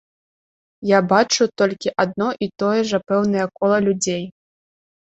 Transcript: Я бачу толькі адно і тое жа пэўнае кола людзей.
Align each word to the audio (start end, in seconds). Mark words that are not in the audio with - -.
Я 0.91 0.99
бачу 1.11 1.43
толькі 1.63 1.93
адно 2.05 2.29
і 2.47 2.51
тое 2.65 2.81
жа 2.95 3.05
пэўнае 3.13 3.45
кола 3.61 3.77
людзей. 3.91 4.23